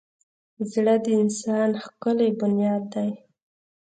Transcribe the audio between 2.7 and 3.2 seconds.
دی.